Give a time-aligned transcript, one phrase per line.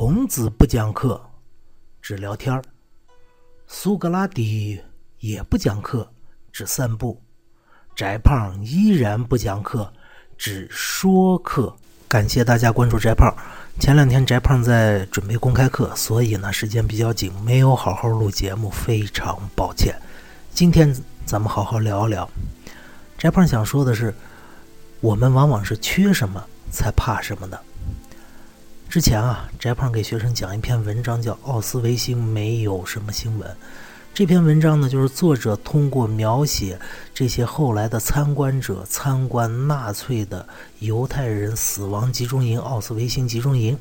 [0.00, 1.20] 孔子不讲课，
[2.00, 2.62] 只聊天儿；
[3.66, 4.80] 苏格拉底
[5.18, 6.10] 也不讲课，
[6.50, 7.20] 只散步；
[7.94, 9.92] 翟胖依然不讲课，
[10.38, 11.76] 只说课。
[12.08, 13.30] 感谢大家关注翟胖。
[13.78, 19.94] 前两天翟胖在准备公开课，所以呢时间比较紧，没有好好录节目，非常抱歉。
[20.54, 20.96] 今天
[21.26, 22.26] 咱们好好聊一聊。
[23.18, 24.14] 翟胖想说的是，
[25.02, 27.62] 我们往往是缺什么才怕什么的。
[28.90, 33.48] 之前啊，翟胖给学生讲一篇文章，叫《奥斯维辛没有什么新闻》。
[34.12, 36.76] 这篇文章呢，就是作者通过描写
[37.14, 40.44] 这些后来的参观者参观纳粹的
[40.80, 43.78] 犹太人死亡集中营——奥斯维辛集中营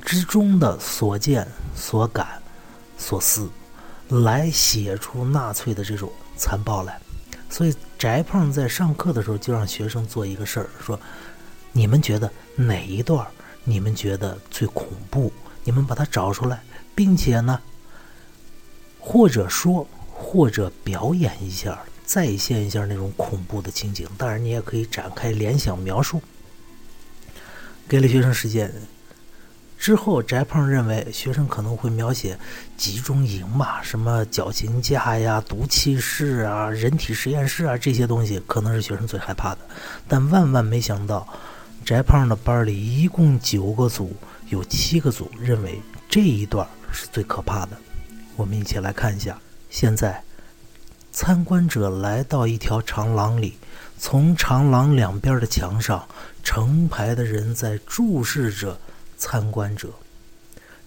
[0.00, 2.26] 之中的所见、所感、
[2.96, 3.50] 所思，
[4.08, 6.98] 来写出纳粹的这种残暴来。
[7.50, 10.98] 所以，翟胖在上课的时候就让学生做一个事儿，说
[11.70, 13.22] ：“你们觉得哪一段？”
[13.68, 15.32] 你们觉得最恐怖？
[15.64, 16.62] 你们把它找出来，
[16.94, 17.60] 并且呢，
[19.00, 24.08] 或者说，或者表演一下，再现一下那种恐怖的情景。
[24.16, 26.22] 当然，你也可以展开联想描述。
[27.88, 28.72] 给了学生时间
[29.76, 32.38] 之后，翟胖认为学生可能会描写
[32.76, 39.58] 集中营嘛，什么绞刑架呀、毒气室啊、人体实验室啊这些东西，可能是学生最害怕的。
[40.06, 41.26] 但万万没想到。
[41.86, 44.12] 翟胖的班里一共九个组，
[44.48, 47.78] 有七个组认为这一段是最可怕的。
[48.34, 49.38] 我们一起来看一下。
[49.70, 50.20] 现在，
[51.12, 53.56] 参观者来到一条长廊里，
[54.00, 56.04] 从长廊两边的墙上，
[56.42, 58.76] 成排的人在注视着
[59.16, 59.88] 参观者。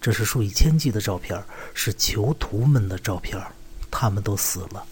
[0.01, 1.41] 这是数以千计的照片，
[1.73, 3.41] 是囚徒们的照片，
[3.89, 4.85] 他们都死了。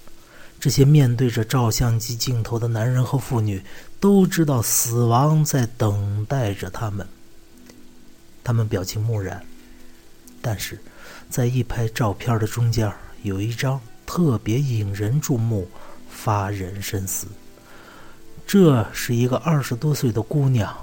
[0.59, 3.61] 这些面对着照相机镜头的男人和妇女
[3.99, 7.07] 都知道死亡在等待着他们。
[8.43, 9.43] 他们表情木然，
[10.41, 10.79] 但是，
[11.29, 12.91] 在一排照片的中间
[13.23, 15.69] 有一张特别引人注目、
[16.09, 17.27] 发人深思。
[18.45, 20.73] 这是一个二十多岁的姑娘，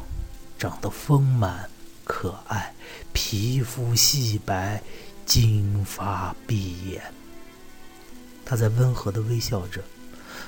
[0.59, 1.69] 长得丰满
[2.05, 2.73] 可爱，
[3.15, 4.83] 皮肤细白，
[5.25, 7.03] 金发碧眼。
[8.44, 9.82] 他在温和的微笑着，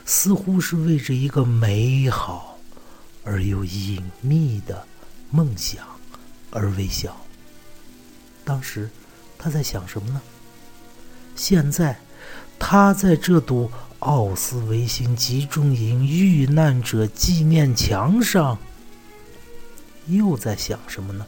[0.04, 2.58] 似乎是为着一个美好
[3.24, 4.86] 而又隐秘的
[5.30, 5.84] 梦想
[6.50, 7.16] 而微笑。
[8.44, 8.88] 当时
[9.38, 10.20] 他在想什么呢？
[11.34, 11.98] 现在
[12.58, 18.58] 他在这堵奥斯维辛集中营遇难者纪念墙上，
[20.06, 21.26] 又在想什么呢？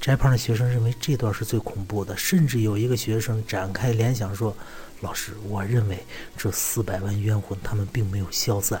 [0.00, 4.56] 翟胖的学生认为这段是最恐怖的，甚至有一个学生展开联想说
[5.02, 5.98] ：“老师，我认为
[6.36, 8.80] 这四百万冤魂他们并没有消散，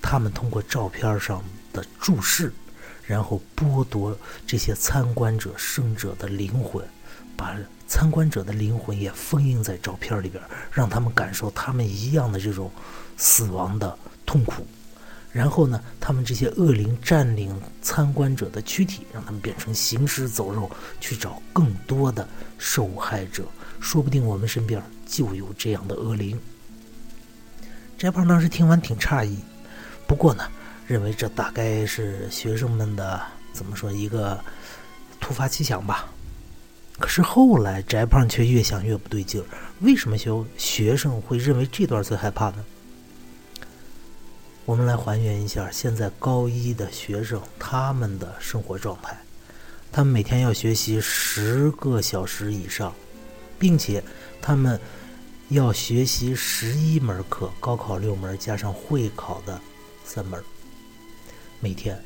[0.00, 2.52] 他们通过照片上的注视，
[3.04, 6.82] 然后剥夺这些参观者生者的灵魂，
[7.36, 7.54] 把
[7.86, 12.72] 参观者的灵魂也封印在照片里边，让他们感受他们一样的这种
[13.18, 14.66] 死亡的痛苦。”
[15.36, 22.26] 然后呢，他们这些恶灵占领参观者的躯体，让他们变成行尸走肉，去找更多的
[22.56, 23.44] 受害者。
[23.78, 26.40] 说不定我们身边就有这样的恶灵。
[27.98, 29.36] 翟胖当时听完挺诧异，
[30.06, 30.42] 不过呢，
[30.86, 33.20] 认为这大概是学生们的
[33.52, 34.42] 怎么说一个
[35.20, 36.08] 突发奇想吧。
[36.98, 39.44] 可是后来翟胖却越想越不对劲儿，
[39.80, 42.64] 为什么学学生会认为这段最害怕呢？
[44.66, 49.16] 我们来还原一下现在高一的学生他们的生活状态。
[49.92, 52.92] 他们每天要学习十个小时以上，
[53.60, 54.02] 并且
[54.42, 54.78] 他们
[55.50, 59.60] 要学习十一门课，高考六门加上会考的
[60.04, 60.42] 三门。
[61.60, 61.96] 每天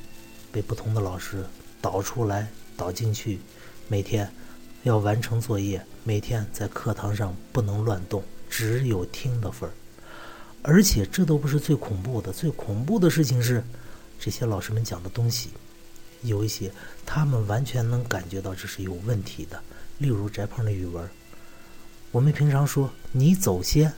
[0.53, 1.43] 被不同的老师
[1.81, 2.47] 导出来、
[2.77, 3.41] 导进去，
[3.89, 4.31] 每天
[4.83, 9.73] 要完成作业，每天在课堂上不能乱动，只有听的份儿。
[10.63, 13.65] 而且这都不是最恐怖的，最恐怖的事情是，
[14.19, 15.49] 这些老师们讲的东西，
[16.23, 16.71] 有一些
[17.07, 19.63] 他们完全能感觉到这是有问题的。
[19.99, 21.09] 例如翟胖的语文，
[22.11, 23.93] 我们平常说你走先，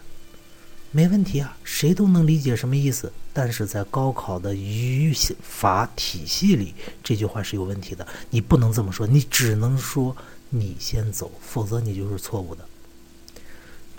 [0.92, 3.12] 没问题啊，谁都能理解什么意思。
[3.32, 5.12] 但是在高考的语
[5.42, 8.06] 法体系里，这句话是有问题的。
[8.30, 10.16] 你不能这么说，你只能说
[10.48, 12.64] 你先走，否则你就是错误的。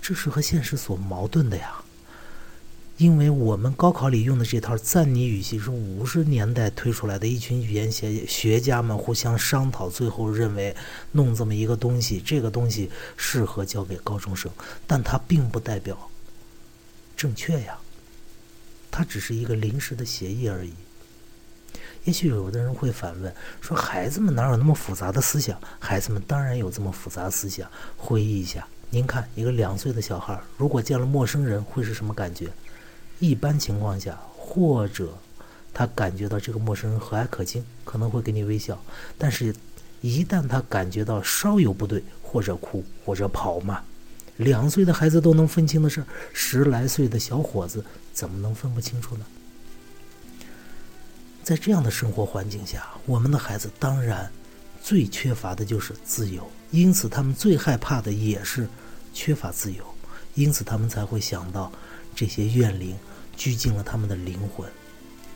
[0.00, 1.83] 这是和现实所矛盾的呀。
[2.96, 10.74] 因为我们高考里用的这套赞拟语系是五十年代推出来的，一群语言学学家们互相商讨，最后认为
[11.10, 14.48] 弄这么一个东西，这个东西适合教给高中生，
[14.86, 16.08] 但它并不代表
[17.16, 17.76] 正确呀，
[18.92, 20.72] 它只是一个临时的协议而已。
[22.04, 27.68] 也许有的人会反问说：“孩子们哪有那么复杂的思想？”孩子们当然有这么复杂思想。
[27.96, 32.48] 回忆一下，您看一个两岁的小孩，如果见了陌生人，会是什么感觉？
[33.18, 35.16] 一般情况下，或者
[35.72, 38.76] 他感觉到这个陌生人和蔼可亲，可能会给你微笑；
[39.16, 39.54] 但是，
[40.00, 43.82] 一旦他感觉到稍有不对，或者哭，或者跑嘛，
[44.36, 49.24] 两岁的孩子都能分清的事，十来岁的小伙子怎么能分不清楚呢？
[51.42, 54.30] 在这样的生活环境下，我们的孩子当然
[54.82, 58.68] 最缺乏的就是自由，因此他们最害怕的也是
[59.12, 59.84] 缺乏自由，
[60.34, 61.70] 因此他们才会想到
[62.14, 62.96] 这些怨灵
[63.36, 64.70] 拘禁了他们的灵魂，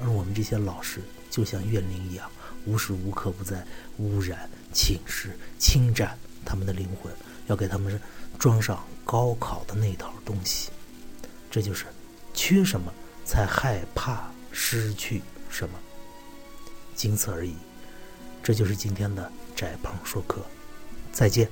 [0.01, 2.31] 而我们这些老师就像怨灵一样，
[2.67, 3.67] 无时无刻不在
[3.99, 7.13] 污染、侵蚀、侵占他们的灵魂，
[7.47, 8.01] 要给他们
[8.39, 10.71] 装上高考的那套东西。
[11.51, 11.87] 这就是
[12.35, 12.93] 缺什么
[13.25, 15.79] 才害怕失去什么。
[16.95, 17.55] 仅此而已，
[18.43, 20.45] 这就是今天的窄胖说课，
[21.13, 21.49] 再见。